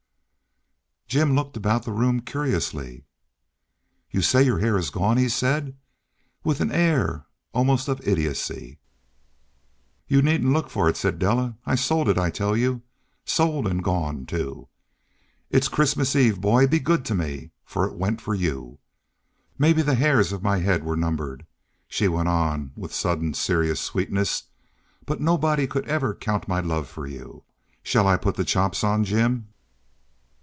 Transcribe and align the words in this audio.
Jim 1.13 1.35
looked 1.35 1.57
about 1.57 1.83
the 1.83 1.91
room 1.91 2.21
curiously. 2.21 3.03
"You 4.11 4.21
say 4.21 4.43
your 4.43 4.59
hair 4.59 4.77
is 4.77 4.89
gone?" 4.89 5.17
he 5.17 5.27
said, 5.27 5.75
with 6.41 6.61
an 6.61 6.71
air 6.71 7.25
almost 7.53 7.89
of 7.89 7.99
idiocy. 8.07 8.79
"You 10.07 10.21
needn't 10.21 10.53
look 10.53 10.69
for 10.69 10.87
it," 10.87 10.95
said 10.95 11.19
Della. 11.19 11.57
"It's 11.67 11.81
sold, 11.81 12.17
I 12.17 12.29
tell 12.29 12.55
you—sold 12.55 13.67
and 13.67 13.83
gone, 13.83 14.25
too. 14.25 14.69
It's 15.49 15.67
Christmas 15.67 16.15
Eve, 16.15 16.39
boy. 16.39 16.65
Be 16.65 16.79
good 16.79 17.03
to 17.03 17.13
me, 17.13 17.51
for 17.65 17.85
it 17.85 17.95
went 17.97 18.21
for 18.21 18.33
you. 18.33 18.79
Maybe 19.57 19.81
the 19.81 19.95
hairs 19.95 20.31
of 20.31 20.41
my 20.43 20.59
head 20.59 20.85
were 20.85 20.95
numbered," 20.95 21.45
she 21.89 22.07
went 22.07 22.29
on 22.29 22.71
with 22.77 22.93
sudden 22.95 23.33
serious 23.33 23.81
sweetness, 23.81 24.43
"but 25.05 25.19
nobody 25.19 25.67
could 25.67 25.85
ever 25.89 26.15
count 26.15 26.47
my 26.47 26.61
love 26.61 26.87
for 26.87 27.05
you. 27.05 27.43
Shall 27.83 28.07
I 28.07 28.15
put 28.15 28.35
the 28.35 28.45
chops 28.45 28.81
on, 28.81 29.03
Jim?" 29.03 29.49